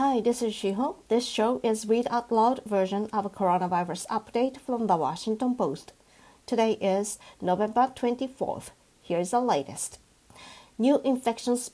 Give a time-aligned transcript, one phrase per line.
[0.00, 0.96] Hi, this is Shiho.
[1.08, 5.92] This show is read out loud version of a coronavirus update from the Washington Post.
[6.46, 8.70] Today is November 24th.
[9.02, 9.98] Here's the latest.
[10.78, 11.72] New infections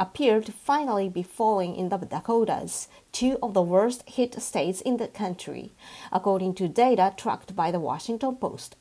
[0.00, 4.96] appear to finally be falling in the Dakotas, two of the worst hit states in
[4.96, 5.70] the country,
[6.10, 8.74] according to data tracked by the Washington Post.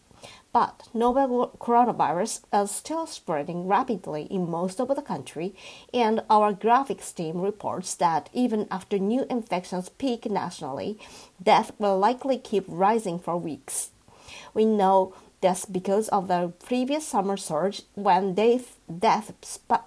[0.54, 5.54] But novel coronavirus is still spreading rapidly in most of the country,
[5.94, 10.98] and our graphics team reports that even after new infections peak nationally,
[11.42, 13.90] death will likely keep rising for weeks.
[14.54, 19.32] We know this because of the previous summer surge when death, death,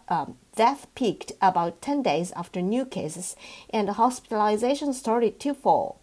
[0.08, 3.34] um, death peaked about 10 days after new cases
[3.70, 5.98] and hospitalization started to fall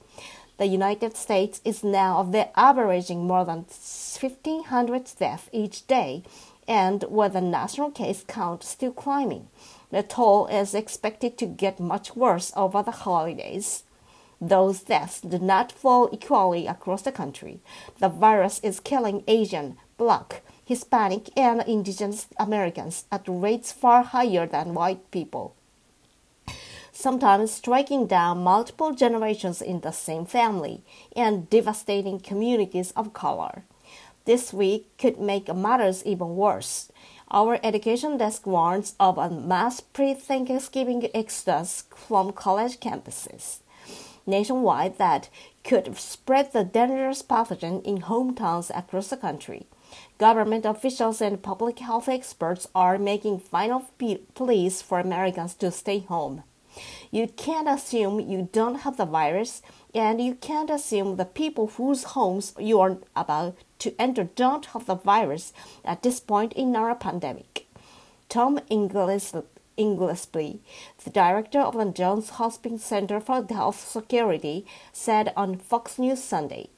[0.57, 6.23] the United States is now averaging more than 1,500 deaths each day,
[6.67, 9.47] and with the national case count still climbing,
[9.91, 13.83] the toll is expected to get much worse over the holidays.
[14.41, 17.61] Those deaths do not fall equally across the country.
[17.99, 24.73] The virus is killing Asian, Black, Hispanic, and Indigenous Americans at rates far higher than
[24.73, 25.55] white people
[26.95, 30.81] sometimes striking down multiple generations in the same family
[31.15, 33.65] and devastating communities of color.
[34.23, 36.89] This week could make matters even worse.
[37.29, 43.59] Our education desk warns of a mass pre Thanksgiving exodus from college campuses
[44.27, 45.29] nationwide that
[45.63, 49.67] could spread the dangerous pathogen in hometowns across the country.
[50.17, 53.85] Government officials and public health experts are making final
[54.33, 56.43] pleas for Americans to stay home.
[57.11, 59.61] You can't assume you don't have the virus,
[59.93, 64.85] and you can't assume the people whose homes you are about to enter don't have
[64.85, 67.67] the virus at this point in our pandemic.
[68.27, 69.33] Tom Inglis,
[69.77, 70.61] Inglesby,
[71.03, 76.69] the director of the Johns Hopkins Center for Health Security, said on Fox News Sunday.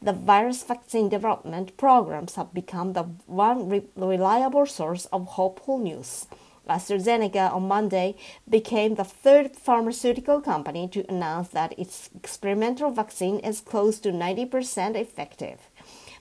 [0.00, 6.26] The virus vaccine development programs have become the one re- reliable source of hopeful news.
[6.66, 8.16] AstraZeneca on Monday
[8.48, 14.96] became the third pharmaceutical company to announce that its experimental vaccine is close to 90%
[14.96, 15.58] effective.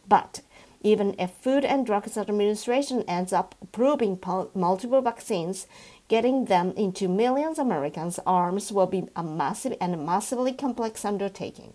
[0.08, 0.42] But
[0.82, 4.20] even if Food and Drug Administration ends up approving
[4.54, 5.66] multiple vaccines,
[6.08, 11.74] getting them into millions of Americans' arms will be a massive and massively complex undertaking.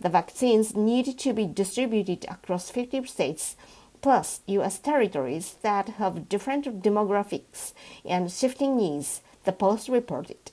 [0.00, 3.54] The vaccines need to be distributed across 50 states
[4.02, 4.78] plus U.S.
[4.78, 7.72] territories that have different demographics
[8.04, 10.50] and shifting needs, the Post reported.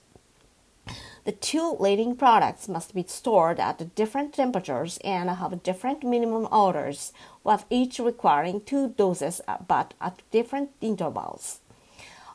[1.25, 7.11] The two leading products must be stored at different temperatures and have different minimum orders,
[7.43, 11.59] with each requiring two doses but at different intervals.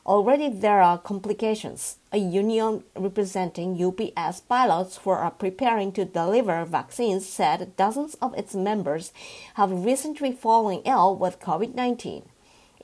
[0.06, 1.96] Already there are complications.
[2.12, 8.54] A union representing UPS pilots who are preparing to deliver vaccines said dozens of its
[8.54, 9.14] members
[9.54, 12.22] have recently fallen ill with COVID 19.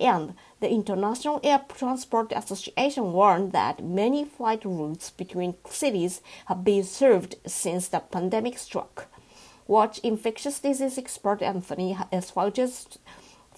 [0.00, 6.84] And the International Air Transport Association warned that many flight routes between cities have been
[6.84, 9.08] served since the pandemic struck.
[9.66, 12.98] Watch infectious disease expert Anthony Fauci's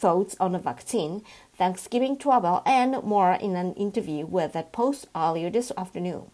[0.03, 1.23] thoughts on the vaccine,
[1.57, 6.25] Thanksgiving travel, and more in an interview with the Post earlier this afternoon.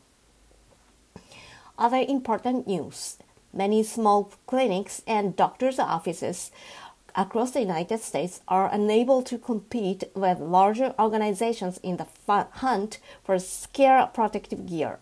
[1.78, 3.18] Other important news
[3.52, 6.50] many small clinics and doctors' offices
[7.14, 12.06] across the United States are unable to compete with larger organizations in the
[12.62, 14.98] hunt for scare protective gear.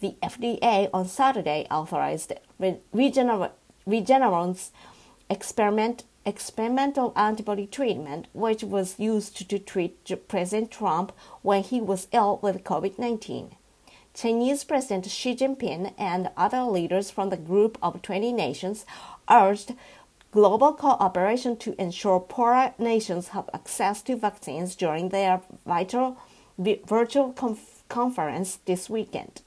[0.00, 4.72] The FDA on Saturday authorized Regeneron's
[5.30, 11.12] experiment experimental antibody treatment, which was used to treat President Trump
[11.42, 13.56] when he was ill with COVID 19.
[14.14, 18.84] Chinese President Xi Jinping and other leaders from the group of 20 nations
[19.30, 19.74] urged
[20.30, 26.18] global cooperation to ensure poorer nations have access to vaccines during their vital
[26.58, 29.40] virtual conf- conference this weekend.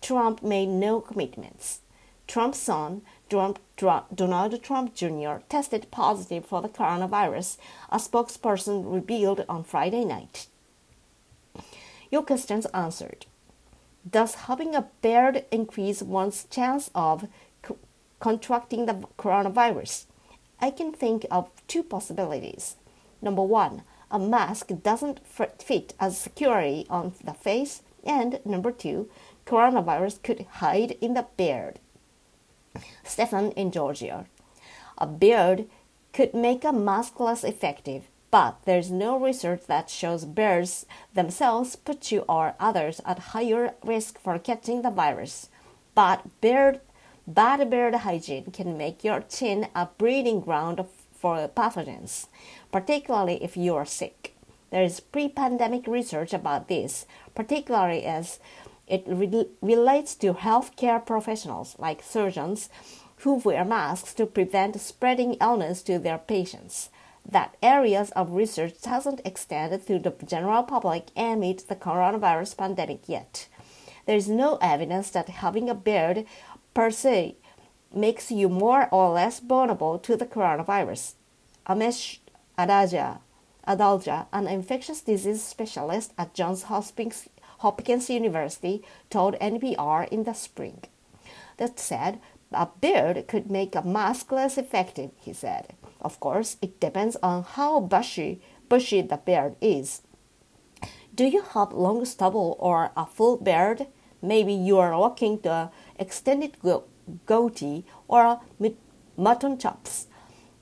[0.00, 1.80] Trump made no commitments.
[2.26, 3.60] Trump's son, Donald
[4.62, 5.36] Trump Jr.
[5.48, 7.56] tested positive for the coronavirus,
[7.88, 10.48] a spokesperson revealed on Friday night.
[12.10, 13.26] Your questions answered.
[14.08, 17.28] Does having a beard increase one's chance of
[17.62, 17.78] co-
[18.18, 20.06] contracting the coronavirus?
[20.60, 22.76] I can think of two possibilities.
[23.22, 29.08] Number one, a mask doesn't fit as securely on the face, and number two,
[29.46, 31.78] coronavirus could hide in the beard.
[33.04, 34.26] Stefan in Georgia.
[34.98, 35.66] A beard
[36.12, 38.04] could make a mask less effective.
[38.30, 44.20] but there's no research that shows bears themselves put you or others at higher risk
[44.20, 45.48] for catching the virus.
[45.94, 46.80] But bear,
[47.26, 52.28] bad beard hygiene can make your chin a breeding ground for pathogens,
[52.70, 54.36] particularly if you are sick.
[54.70, 58.38] There is pre pandemic research about this, particularly as
[58.90, 62.68] it re- relates to healthcare professionals like surgeons
[63.18, 66.90] who wear masks to prevent spreading illness to their patients
[67.28, 73.48] that areas of research hasn't extended to the general public amid the coronavirus pandemic yet.
[74.06, 76.24] There is no evidence that having a beard
[76.74, 77.36] per se
[77.94, 81.14] makes you more or less vulnerable to the coronavirus.
[81.66, 82.18] Amesh
[82.58, 83.18] Adalja,
[83.66, 87.28] Adalja, an infectious disease specialist at Johns Hopkins,
[87.60, 90.82] Hopkins University, told NPR in the spring.
[91.58, 92.18] That said,
[92.52, 95.74] a beard could make a mask less effective, he said.
[96.00, 100.02] Of course, it depends on how bushy, bushy the beard is.
[101.14, 103.86] Do you have long stubble or a full beard?
[104.22, 106.84] Maybe you are rocking the extended go-
[107.26, 108.40] goatee or
[109.16, 110.06] mutton chops.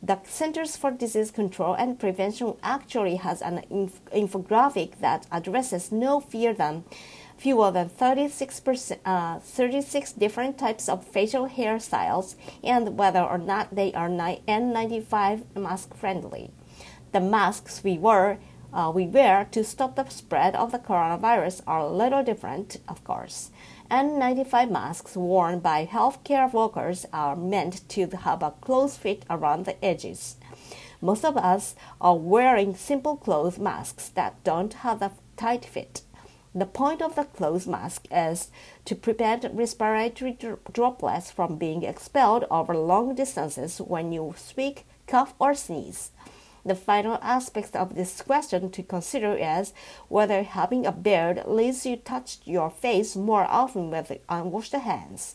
[0.01, 6.21] The Centers for Disease Control and Prevention actually has an inf- infographic that addresses no
[6.21, 6.85] fewer than
[7.37, 13.93] fewer than 36, uh, 36 different types of facial hairstyles and whether or not they
[13.93, 16.51] are N95 mask friendly.
[17.13, 18.39] The masks we wear,
[18.73, 23.03] uh, we wear to stop the spread of the coronavirus are a little different, of
[23.05, 23.51] course.
[23.91, 29.83] N95 masks worn by healthcare workers are meant to have a close fit around the
[29.83, 30.37] edges.
[31.01, 36.03] Most of us are wearing simple cloth masks that don't have a tight fit.
[36.55, 38.51] The point of the cloth mask is
[38.85, 40.37] to prevent respiratory
[40.73, 46.11] droplets from being expelled over long distances when you speak, cough, or sneeze.
[46.65, 49.73] The final aspect of this question to consider is
[50.09, 55.35] whether having a beard leads you touch your face more often with unwashed hands.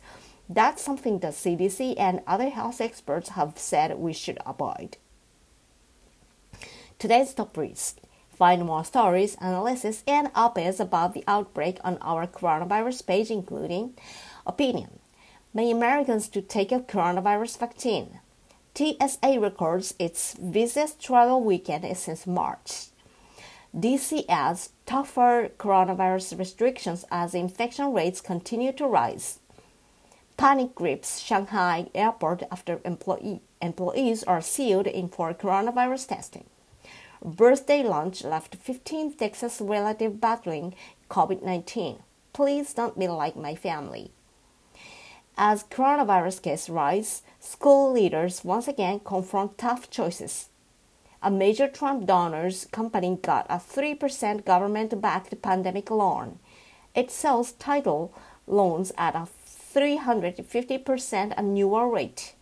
[0.50, 4.98] That's something the CDC and other health experts have said we should avoid.
[7.00, 8.00] Today's top risk
[8.34, 13.94] Find more stories, analysis, and op-eds about the outbreak on our coronavirus page, including
[14.48, 15.00] opinion.
[15.54, 18.20] May Americans to take a coronavirus vaccine.
[18.76, 22.88] TSA records its busiest travel weekend since March.
[23.76, 29.40] DC adds tougher coronavirus restrictions as infection rates continue to rise.
[30.38, 36.46] Panic grips Shanghai airport after employee, employees are sealed in for coronavirus testing
[37.24, 40.76] birthday lunch left 15 Texas relatives battling
[41.10, 42.00] COVID 19.
[42.34, 44.12] Please don't be like my family.
[45.38, 50.50] As coronavirus cases rise, school leaders once again confront tough choices.
[51.24, 56.38] A major Trump donors company got a 3% government backed pandemic loan.
[56.94, 58.14] It sells title
[58.46, 59.28] loans at a
[59.74, 62.36] 350% annual rate.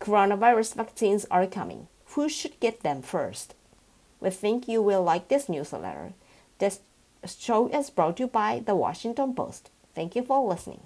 [0.00, 1.86] Coronavirus vaccines are coming.
[2.16, 3.54] Who should get them first?
[4.18, 6.14] We think you will like this newsletter.
[6.58, 6.80] This
[7.24, 9.70] show is brought to you by The Washington Post.
[9.94, 10.80] Thank you for listening.